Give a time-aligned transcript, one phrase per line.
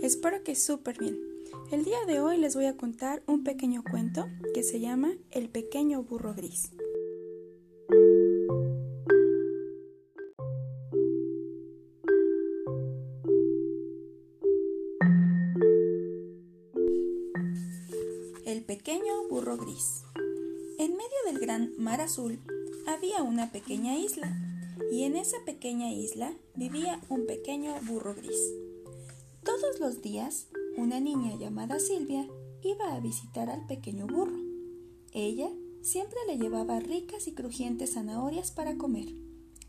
[0.00, 1.18] Espero que súper bien.
[1.72, 5.48] El día de hoy les voy a contar un pequeño cuento que se llama El
[5.48, 6.70] pequeño burro gris.
[18.46, 20.04] El pequeño burro gris.
[20.78, 22.38] En medio del gran mar azul
[22.86, 24.30] había una pequeña isla
[24.92, 28.52] y en esa pequeña isla vivía un pequeño burro gris.
[29.48, 32.28] Todos los días, una niña llamada Silvia
[32.62, 34.36] iba a visitar al pequeño burro.
[35.14, 35.48] Ella
[35.80, 39.06] siempre le llevaba ricas y crujientes zanahorias para comer,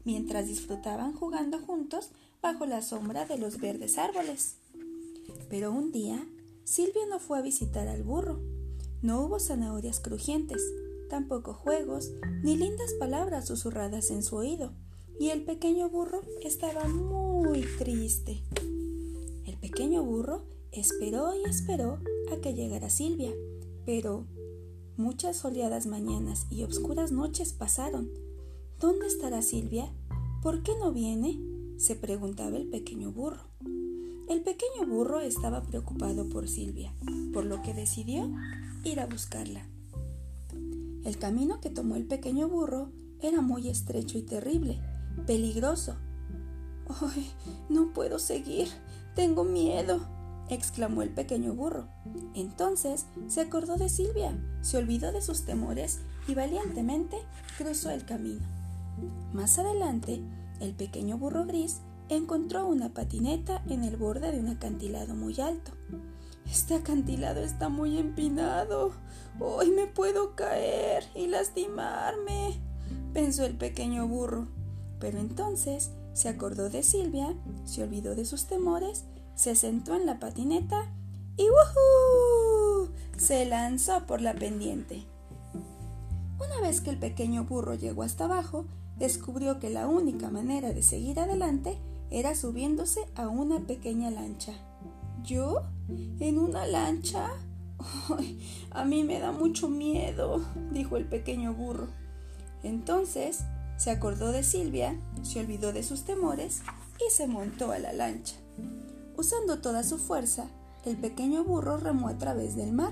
[0.03, 2.09] mientras disfrutaban jugando juntos
[2.41, 4.57] bajo la sombra de los verdes árboles.
[5.49, 6.27] Pero un día,
[6.65, 8.41] Silvia no fue a visitar al burro.
[9.01, 10.61] No hubo zanahorias crujientes,
[11.09, 12.11] tampoco juegos,
[12.43, 14.73] ni lindas palabras susurradas en su oído
[15.21, 18.43] y el pequeño burro estaba muy triste.
[19.61, 21.99] Pequeño burro esperó y esperó
[22.31, 23.31] a que llegara Silvia,
[23.85, 24.25] pero
[24.97, 28.09] muchas soleadas mañanas y oscuras noches pasaron.
[28.79, 29.91] ¿Dónde estará Silvia?
[30.41, 31.39] ¿Por qué no viene?
[31.77, 33.43] se preguntaba el pequeño burro.
[34.29, 36.93] El pequeño burro estaba preocupado por Silvia,
[37.33, 38.29] por lo que decidió
[38.83, 39.67] ir a buscarla.
[41.03, 44.79] El camino que tomó el pequeño burro era muy estrecho y terrible,
[45.25, 45.95] peligroso.
[47.01, 47.31] ¡Ay!
[47.69, 48.67] No puedo seguir.
[49.15, 50.07] Tengo miedo.
[50.49, 51.87] exclamó el pequeño burro.
[52.33, 57.17] Entonces se acordó de Silvia, se olvidó de sus temores y valientemente
[57.57, 58.45] cruzó el camino.
[59.31, 60.21] Más adelante,
[60.59, 65.71] el pequeño burro gris encontró una patineta en el borde de un acantilado muy alto.
[66.49, 68.91] Este acantilado está muy empinado.
[69.39, 72.59] Hoy me puedo caer y lastimarme,
[73.13, 74.47] pensó el pequeño burro.
[74.99, 77.33] Pero entonces se acordó de Silvia,
[77.63, 80.91] se olvidó de sus temores, se sentó en la patineta
[81.37, 82.91] y ¡wujú!
[83.15, 85.05] se lanzó por la pendiente.
[86.37, 88.65] Una vez que el pequeño burro llegó hasta abajo,
[88.97, 91.77] descubrió que la única manera de seguir adelante
[92.09, 94.51] era subiéndose a una pequeña lancha.
[95.23, 95.61] ¿Yo?
[96.19, 97.29] ¿En una lancha?
[98.17, 100.41] Ay, a mí me da mucho miedo,
[100.73, 101.87] dijo el pequeño burro.
[102.61, 103.45] Entonces
[103.79, 106.61] se acordó de Silvia, se olvidó de sus temores
[106.99, 108.35] y se montó a la lancha.
[109.15, 110.47] Usando toda su fuerza,
[110.83, 112.91] el pequeño burro remó a través del mar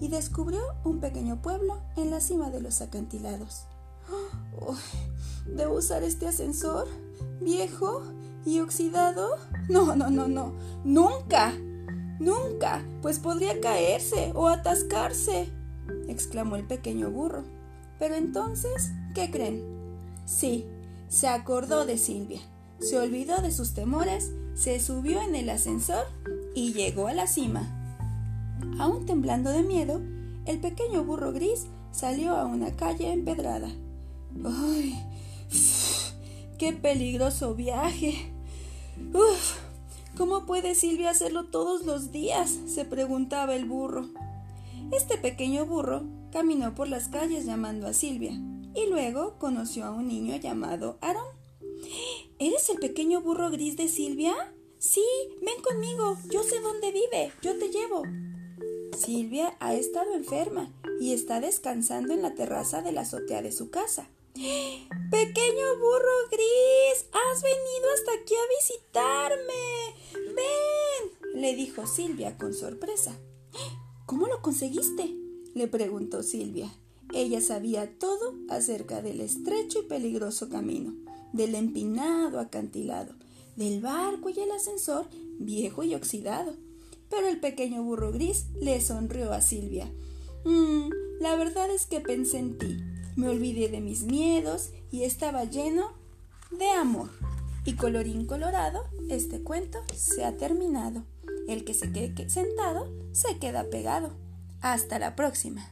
[0.00, 3.66] y descubrió un pequeño pueblo en la cima de los acantilados.
[5.46, 6.88] ¿Debo usar este ascensor?
[7.42, 8.02] ¿Viejo
[8.46, 9.36] y oxidado?
[9.68, 10.54] No, no, no, no.
[10.82, 11.52] Nunca.
[12.20, 12.82] Nunca.
[13.02, 15.52] Pues podría caerse o atascarse.
[16.08, 17.44] exclamó el pequeño burro.
[17.98, 19.81] Pero entonces, ¿qué creen?
[20.24, 20.66] Sí,
[21.08, 22.40] se acordó de Silvia,
[22.78, 26.06] se olvidó de sus temores, se subió en el ascensor
[26.54, 27.68] y llegó a la cima.
[28.78, 30.00] Aún temblando de miedo,
[30.46, 33.68] el pequeño burro gris salió a una calle empedrada.
[34.44, 34.98] ¡Ay!
[36.58, 38.32] ¡Qué peligroso viaje!
[39.12, 39.58] ¡Uf!
[40.16, 42.58] ¿Cómo puede Silvia hacerlo todos los días?
[42.66, 44.08] se preguntaba el burro.
[44.92, 48.38] Este pequeño burro caminó por las calles llamando a Silvia
[48.74, 51.26] y luego conoció a un niño llamado Aaron.
[52.38, 54.34] ¿Eres el pequeño burro gris de Silvia?
[54.78, 55.04] Sí,
[55.40, 58.02] ven conmigo, yo sé dónde vive, yo te llevo.
[58.96, 63.70] Silvia ha estado enferma y está descansando en la terraza de la azotea de su
[63.70, 64.08] casa.
[64.34, 70.34] Pequeño burro gris, has venido hasta aquí a visitarme.
[70.34, 73.18] Ven, le dijo Silvia con sorpresa.
[74.06, 75.14] ¿Cómo lo conseguiste?
[75.54, 76.72] le preguntó Silvia.
[77.14, 80.94] Ella sabía todo acerca del estrecho y peligroso camino,
[81.32, 83.14] del empinado acantilado,
[83.56, 85.08] del barco y el ascensor
[85.38, 86.54] viejo y oxidado.
[87.10, 89.92] Pero el pequeño burro gris le sonrió a Silvia.
[90.44, 90.88] Mm,
[91.20, 92.78] la verdad es que pensé en ti.
[93.14, 95.92] Me olvidé de mis miedos y estaba lleno
[96.50, 97.10] de amor.
[97.64, 101.04] Y colorín colorado, este cuento se ha terminado.
[101.46, 104.12] El que se quede sentado se queda pegado.
[104.62, 105.70] Hasta la próxima.